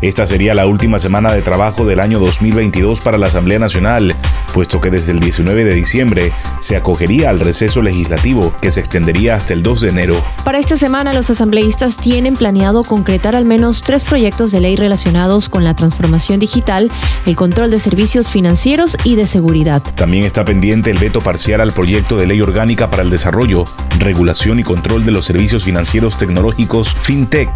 Esta 0.00 0.26
sería 0.26 0.54
la 0.54 0.66
última 0.66 0.98
semana 0.98 1.32
de 1.32 1.42
trabajo 1.42 1.86
del 1.86 2.00
año 2.00 2.18
2022 2.18 3.00
para 3.00 3.16
la 3.16 3.28
Asamblea 3.28 3.58
Nacional, 3.58 4.14
puesto 4.52 4.80
que 4.80 4.90
desde 4.90 5.12
el 5.12 5.20
19 5.20 5.64
de 5.64 5.74
diciembre 5.74 6.32
se 6.60 6.76
acogería 6.76 7.30
al 7.30 7.40
receso 7.40 7.80
legislativo 7.80 8.52
que 8.60 8.70
se 8.70 8.80
extendería 8.80 9.34
hasta 9.34 9.54
el 9.54 9.62
2 9.62 9.80
de 9.80 9.88
enero. 9.88 10.22
Para 10.44 10.58
esta 10.58 10.76
semana 10.76 11.12
los 11.12 11.30
asambleístas 11.30 11.96
tienen 11.96 12.36
planeado 12.36 12.84
concretar 12.84 13.34
al 13.34 13.44
menos 13.44 13.82
tres 13.82 14.04
proyectos 14.04 14.52
de 14.52 14.60
ley 14.60 14.76
relacionados 14.76 15.48
con 15.48 15.64
la 15.64 15.74
transformación 15.74 16.38
digital, 16.38 16.90
el 17.24 17.36
control 17.36 17.70
de 17.70 17.78
servicios 17.78 18.28
financieros 18.28 18.96
y 19.04 19.16
de 19.16 19.26
seguridad. 19.26 19.82
También 19.94 20.24
está 20.24 20.44
pendiente 20.44 20.90
el 20.90 20.98
veto 20.98 21.20
parcial 21.20 21.60
al 21.60 21.72
proyecto 21.72 22.16
de 22.16 22.26
ley 22.26 22.40
orgánica 22.40 22.90
para 22.90 23.02
el 23.02 23.10
desarrollo, 23.10 23.64
regulación 23.98 24.58
y 24.58 24.64
control 24.64 25.04
de 25.04 25.12
los 25.12 25.24
servicios 25.24 25.64
financieros 25.64 26.16
tecnológicos 26.18 26.94
FinTech 26.94 27.50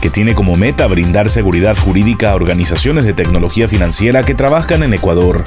que 0.00 0.10
tiene 0.10 0.34
como 0.34 0.56
meta 0.56 0.86
brindar 0.86 1.30
seguridad 1.30 1.76
jurídica 1.76 2.30
a 2.30 2.34
organizaciones 2.34 3.04
de 3.04 3.12
tecnología 3.12 3.68
financiera 3.68 4.22
que 4.22 4.34
trabajan 4.34 4.82
en 4.82 4.94
Ecuador. 4.94 5.44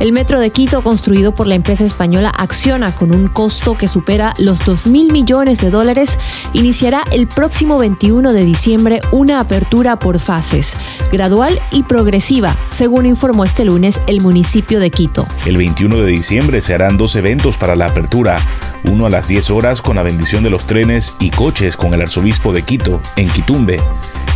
El 0.00 0.12
metro 0.12 0.38
de 0.38 0.50
Quito, 0.50 0.82
construido 0.82 1.34
por 1.34 1.48
la 1.48 1.56
empresa 1.56 1.84
española 1.84 2.30
Acciona 2.30 2.94
con 2.94 3.12
un 3.12 3.26
costo 3.26 3.76
que 3.76 3.88
supera 3.88 4.32
los 4.38 4.64
2 4.64 4.86
mil 4.86 5.10
millones 5.10 5.58
de 5.58 5.70
dólares, 5.70 6.10
iniciará 6.52 7.02
el 7.10 7.26
próximo 7.26 7.78
21 7.78 8.32
de 8.32 8.44
diciembre 8.44 9.00
una 9.10 9.40
apertura 9.40 9.98
por 9.98 10.20
fases, 10.20 10.76
gradual 11.10 11.58
y 11.72 11.82
progresiva, 11.82 12.56
según 12.68 13.06
informó 13.06 13.44
este 13.44 13.64
lunes 13.64 14.00
el 14.06 14.20
municipio 14.20 14.78
de 14.78 14.92
Quito. 14.92 15.26
El 15.46 15.56
21 15.56 15.96
de 15.96 16.06
diciembre 16.06 16.60
se 16.60 16.74
harán 16.74 16.96
dos 16.96 17.16
eventos 17.16 17.56
para 17.56 17.74
la 17.74 17.86
apertura, 17.86 18.36
uno 18.84 19.06
a 19.06 19.10
las 19.10 19.28
10 19.28 19.50
horas 19.50 19.82
con 19.82 19.96
la 19.96 20.02
bendición 20.02 20.42
de 20.42 20.50
los 20.50 20.66
trenes 20.66 21.14
y 21.18 21.30
coches 21.30 21.76
con 21.76 21.94
el 21.94 22.02
arzobispo 22.02 22.52
de 22.52 22.62
Quito, 22.62 23.00
en 23.16 23.28
Quitumbe, 23.28 23.80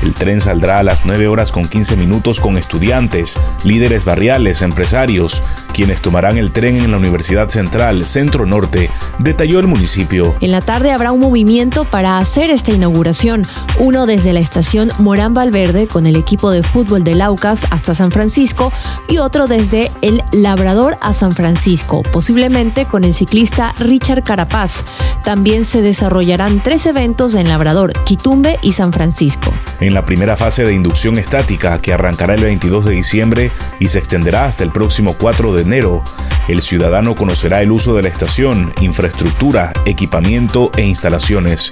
el 0.02 0.14
tren 0.14 0.40
saldrá 0.40 0.78
a 0.78 0.82
las 0.82 1.04
9 1.06 1.28
horas 1.28 1.52
con 1.52 1.66
15 1.66 1.96
minutos 1.96 2.40
con 2.40 2.56
estudiantes, 2.56 3.38
líderes 3.64 4.04
barriales, 4.04 4.62
empresarios, 4.62 5.42
quienes 5.72 6.02
tomarán 6.02 6.38
el 6.38 6.52
tren 6.52 6.76
en 6.76 6.90
la 6.90 6.96
Universidad 6.96 7.48
Central, 7.48 8.06
Centro 8.06 8.46
Norte, 8.46 8.90
detalló 9.18 9.60
el 9.60 9.66
municipio. 9.66 10.34
En 10.40 10.52
la 10.52 10.60
tarde 10.60 10.92
habrá 10.92 11.12
un 11.12 11.20
movimiento 11.20 11.84
para 11.84 12.18
hacer 12.18 12.50
esta 12.50 12.72
inauguración, 12.72 13.46
uno 13.78 14.06
desde 14.06 14.32
la 14.32 14.40
estación 14.40 14.90
Morán 14.98 15.34
Valverde 15.34 15.86
con 15.86 16.06
el 16.06 16.16
equipo 16.16 16.50
de 16.50 16.62
fútbol 16.62 17.04
de 17.04 17.14
Laucas 17.14 17.66
hasta 17.70 17.94
San 17.94 18.10
Francisco 18.10 18.72
y 19.08 19.18
otro 19.18 19.46
desde 19.46 19.90
el 20.02 20.22
Labrador 20.32 20.98
a 21.00 21.12
San 21.12 21.32
Francisco, 21.32 22.02
posiblemente 22.02 22.84
con 22.84 23.04
el 23.04 23.14
ciclista 23.14 23.74
Richard 23.78 24.24
Carapaz. 24.24 24.84
También 25.24 25.64
se 25.64 25.82
desarrollarán 25.82 26.60
tres 26.60 26.86
eventos 26.86 27.34
en 27.34 27.48
Labrador, 27.48 27.92
Quitumbe 28.04 28.58
y 28.62 28.72
San 28.72 28.92
Francisco 28.92 29.52
en 29.80 29.91
la 29.94 30.04
primera 30.04 30.36
fase 30.36 30.64
de 30.64 30.74
inducción 30.74 31.18
estática 31.18 31.80
que 31.80 31.92
arrancará 31.92 32.34
el 32.34 32.42
22 32.42 32.84
de 32.84 32.92
diciembre 32.92 33.50
y 33.78 33.88
se 33.88 33.98
extenderá 33.98 34.44
hasta 34.44 34.64
el 34.64 34.70
próximo 34.70 35.14
4 35.18 35.54
de 35.54 35.62
enero. 35.62 36.02
El 36.48 36.62
ciudadano 36.62 37.14
conocerá 37.14 37.62
el 37.62 37.70
uso 37.70 37.94
de 37.94 38.02
la 38.02 38.08
estación, 38.08 38.72
infraestructura, 38.80 39.72
equipamiento 39.84 40.70
e 40.76 40.82
instalaciones. 40.82 41.70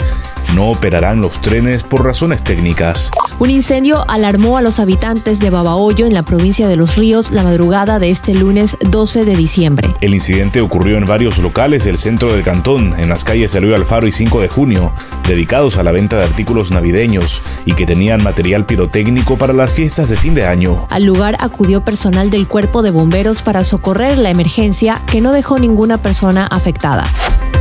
No 0.54 0.70
operarán 0.70 1.20
los 1.20 1.40
trenes 1.40 1.82
por 1.82 2.04
razones 2.04 2.42
técnicas. 2.42 3.10
Un 3.38 3.50
incendio 3.50 4.04
alarmó 4.08 4.58
a 4.58 4.62
los 4.62 4.78
habitantes 4.78 5.38
de 5.38 5.48
Babahoyo 5.48 6.06
en 6.06 6.12
la 6.12 6.22
provincia 6.22 6.68
de 6.68 6.76
Los 6.76 6.96
Ríos 6.96 7.30
la 7.30 7.42
madrugada 7.42 7.98
de 7.98 8.10
este 8.10 8.34
lunes 8.34 8.76
12 8.80 9.24
de 9.24 9.36
diciembre. 9.36 9.94
El 10.00 10.12
incidente 10.12 10.60
ocurrió 10.60 10.98
en 10.98 11.06
varios 11.06 11.38
locales 11.38 11.84
del 11.84 11.96
centro 11.96 12.32
del 12.32 12.42
cantón, 12.42 12.98
en 12.98 13.08
las 13.08 13.24
calles 13.24 13.52
de 13.52 13.60
Luis 13.60 13.76
Alfaro 13.76 14.06
y 14.06 14.12
5 14.12 14.40
de 14.40 14.48
junio, 14.48 14.92
dedicados 15.26 15.78
a 15.78 15.82
la 15.82 15.92
venta 15.92 16.18
de 16.18 16.24
artículos 16.24 16.70
navideños 16.70 17.42
y 17.64 17.72
que 17.74 17.86
tenían 17.86 18.09
material 18.18 18.66
pirotécnico 18.66 19.38
para 19.38 19.52
las 19.52 19.74
fiestas 19.74 20.10
de 20.10 20.16
fin 20.16 20.34
de 20.34 20.46
año. 20.46 20.86
Al 20.90 21.04
lugar 21.04 21.36
acudió 21.40 21.84
personal 21.84 22.30
del 22.30 22.46
cuerpo 22.46 22.82
de 22.82 22.90
bomberos 22.90 23.42
para 23.42 23.64
socorrer 23.64 24.18
la 24.18 24.30
emergencia 24.30 25.00
que 25.10 25.20
no 25.20 25.32
dejó 25.32 25.58
ninguna 25.58 25.98
persona 25.98 26.46
afectada. 26.46 27.04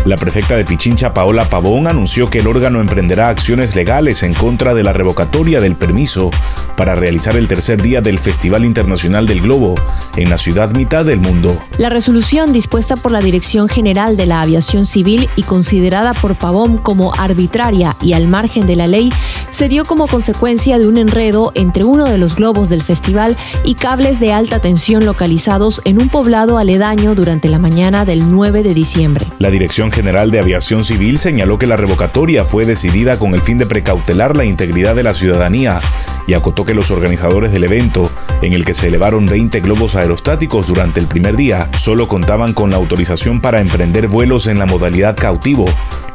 La 0.06 0.16
prefecta 0.16 0.56
de 0.56 0.64
Pichincha, 0.64 1.14
Paola 1.14 1.50
Pavón, 1.50 1.86
anunció 1.86 2.30
que 2.30 2.40
el 2.40 2.48
órgano 2.48 2.80
emprenderá 2.80 3.30
acciones 3.30 3.76
legales 3.76 4.24
en 4.24 4.34
contra 4.34 4.74
de 4.74 4.84
la 4.84 4.94
revocatoria 4.94 5.60
del 5.60 5.76
permiso 5.76 6.32
para 6.78 6.96
realizar 6.96 7.36
el 7.36 7.50
tercer 7.50 7.82
día 7.82 8.00
del 8.00 8.18
Festival 8.18 8.64
Internacional 8.64 9.28
del 9.28 9.42
Globo 9.42 9.76
en 10.16 10.30
la 10.30 10.38
ciudad 10.38 10.74
mitad 10.74 11.04
del 11.04 11.20
mundo. 11.20 11.58
La 11.78 11.90
resolución 11.90 12.54
dispuesta 12.54 12.96
por 12.96 13.12
la 13.12 13.20
Dirección 13.20 13.68
General 13.68 14.16
de 14.16 14.26
la 14.26 14.42
Aviación 14.42 14.86
Civil 14.86 15.30
y 15.36 15.44
considerada 15.44 16.14
por 16.14 16.36
Pavón 16.36 16.78
como 16.78 17.14
arbitraria 17.14 17.98
y 18.02 18.14
al 18.14 18.28
margen 18.28 18.68
de 18.68 18.78
la 18.78 18.88
ley 18.88 19.09
se 19.52 19.68
dio 19.68 19.84
como 19.84 20.08
consecuencia 20.08 20.80
de 20.80 20.88
un 20.88 20.98
enredo 20.98 21.52
entre 21.56 21.84
uno 21.84 22.06
de 22.06 22.18
los 22.18 22.36
globos 22.36 22.70
del 22.70 22.82
festival 22.82 23.36
y 23.66 23.76
cables 23.76 24.20
de 24.20 24.32
alta 24.32 24.59
tensión 24.59 25.06
localizados 25.06 25.82
en 25.84 26.02
un 26.02 26.08
poblado 26.08 26.58
aledaño 26.58 27.16
durante 27.16 27.50
la 27.50 27.59
mañana 27.59 28.06
del 28.06 28.32
9 28.32 28.64
de 28.64 28.74
diciembre. 28.74 29.26
La 29.40 29.52
Dirección 29.52 29.92
General 30.00 30.32
de 30.32 30.40
Aviación 30.40 30.86
Civil 30.86 31.20
señaló 31.20 31.60
que 31.60 31.68
la 31.68 31.76
revocatoria 31.76 32.46
fue 32.46 32.66
decidida 32.66 33.20
con 33.20 33.34
el 33.34 33.42
fin 33.42 33.58
de 33.58 33.66
precautelar 33.66 34.38
la 34.38 34.46
integridad 34.46 34.96
de 34.96 35.04
la 35.04 35.14
ciudadanía 35.14 35.82
y 36.26 36.36
acotó 36.36 36.64
que 36.64 36.74
los 36.74 36.90
organizadores 36.90 37.52
del 37.52 37.66
evento, 37.66 38.09
en 38.42 38.54
el 38.54 38.64
que 38.64 38.74
se 38.74 38.88
elevaron 38.88 39.26
20 39.26 39.59
globos 39.59 39.96
aerostáticos 39.96 40.68
durante 40.68 41.02
el 41.02 41.08
primer 41.08 41.36
día, 41.36 41.70
solo 41.78 42.08
contaban 42.08 42.54
con 42.54 42.70
la 42.70 42.78
autorización 42.78 43.42
para 43.42 43.59
emprender 43.59 44.08
vuelos 44.08 44.48
en 44.48 44.58
la 44.58 44.66
modalidad 44.66 45.18
cautivo, 45.18 45.66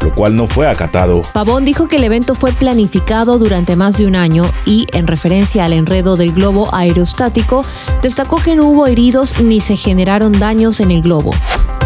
lo 0.00 0.14
cual 0.14 0.34
no 0.34 0.46
fue 0.46 0.66
acatado. 0.66 1.20
Pavón 1.34 1.66
dijo 1.66 1.86
que 1.86 1.96
el 1.96 2.04
evento 2.04 2.34
fue 2.34 2.52
planificado 2.52 3.38
durante 3.38 3.76
más 3.76 3.98
de 3.98 4.06
un 4.06 4.16
año 4.16 4.44
y, 4.64 4.86
en 4.94 5.06
referencia 5.06 5.66
al 5.66 5.74
enredo 5.74 6.16
del 6.16 6.32
globo 6.32 6.74
aerostático, 6.74 7.66
destacó 8.02 8.36
que 8.36 8.56
no 8.56 8.64
hubo 8.64 8.86
heridos 8.86 9.42
ni 9.42 9.60
se 9.60 9.76
generaron 9.76 10.32
daños 10.32 10.80
en 10.80 10.90
el 10.90 11.02
globo. 11.02 11.32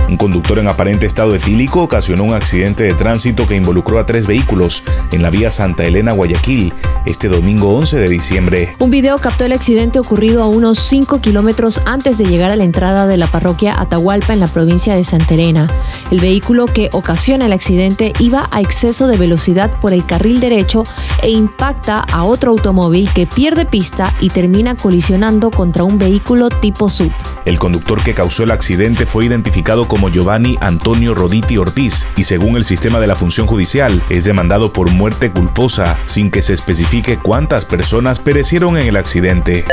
Un 0.09 0.17
conductor 0.17 0.59
en 0.59 0.69
aparente 0.69 1.07
estado 1.07 1.35
etílico 1.35 1.83
ocasionó 1.83 2.25
un 2.25 2.33
accidente 2.33 2.85
de 2.85 2.95
tránsito 2.95 3.47
que 3.47 3.57
involucró 3.57 3.99
a 3.99 4.07
tres 4.07 4.27
vehículos 4.27 4.83
en 5.13 5.23
la 5.23 5.29
vía 5.29 5.51
Santa 5.51 5.85
Elena 5.85 6.13
Guayaquil 6.13 6.73
este 7.05 7.29
domingo 7.29 7.75
11 7.77 7.99
de 7.99 8.09
diciembre. 8.09 8.77
Un 8.79 8.91
video 8.91 9.19
captó 9.19 9.45
el 9.45 9.53
accidente 9.53 9.99
ocurrido 9.99 10.43
a 10.43 10.47
unos 10.47 10.79
5 10.79 11.21
kilómetros 11.21 11.81
antes 11.87 12.19
de 12.19 12.25
llegar 12.25 12.51
a 12.51 12.57
la 12.57 12.65
entrada 12.65 13.07
de 13.07 13.17
la 13.17 13.27
parroquia 13.27 13.81
Atahualpa 13.81 14.33
en 14.33 14.41
la 14.41 14.47
provincia 14.47 14.95
de 14.95 15.05
Santa 15.05 15.35
Elena. 15.35 15.69
El 16.11 16.21
vehículo 16.21 16.67
que 16.67 16.91
ocasiona 16.93 17.47
el 17.47 17.53
accidente 17.53 18.13
iba 18.19 18.49
a 18.51 18.61
exceso 18.61 19.09
de 19.09 19.17
velocidad 19.17 19.71
por 19.81 19.93
el 19.93 20.05
carril 20.07 20.41
derecho 20.41 20.85
e 21.23 21.31
impacta 21.31 22.01
a 22.01 22.25
otro 22.25 22.51
automóvil 22.53 23.11
que 23.13 23.27
pierde 23.27 23.67
pista 23.67 24.15
y 24.21 24.31
termina 24.31 24.75
colisionando 24.75 25.51
contra 25.51 25.85
un 25.85 25.99
vehículo 25.99 26.49
tipo 26.49 26.89
sub. 26.89 27.13
El 27.45 27.59
conductor 27.59 28.03
que 28.03 28.15
causó 28.15 28.45
el 28.45 28.51
accidente 28.51 29.05
fue 29.05 29.25
identificado 29.27 29.87
como 29.87 29.99
como 29.99 30.11
Giovanni 30.11 30.57
Antonio 30.61 31.13
Roditi 31.13 31.57
Ortiz 31.57 32.07
y 32.15 32.23
según 32.23 32.55
el 32.55 32.65
sistema 32.65 33.01
de 33.01 33.09
la 33.09 33.17
función 33.17 33.49
judicial 33.49 34.01
es 34.11 34.25
demandado 34.25 34.73
por 34.73 34.93
muerte 34.93 35.33
culposa 35.33 35.99
sin 36.07 36.31
que 36.31 36.41
se 36.41 36.55
especifique 36.55 37.19
cuántas 37.19 37.65
personas 37.65 38.21
perecieron 38.21 38.79
en 38.79 38.87
el 38.87 38.97
accidente. 38.97 39.65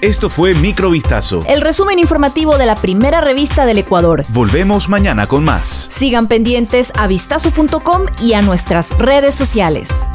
Esto 0.00 0.30
fue 0.30 0.54
Microvistazo. 0.54 1.42
El 1.46 1.60
resumen 1.60 1.98
informativo 1.98 2.56
de 2.56 2.64
la 2.64 2.74
primera 2.74 3.20
revista 3.20 3.66
del 3.66 3.76
Ecuador. 3.76 4.24
Volvemos 4.28 4.88
mañana 4.88 5.26
con 5.26 5.44
más. 5.44 5.88
Sigan 5.90 6.26
pendientes 6.26 6.90
a 6.96 7.06
vistazo.com 7.06 8.06
y 8.22 8.32
a 8.32 8.40
nuestras 8.40 8.96
redes 8.96 9.34
sociales. 9.34 10.06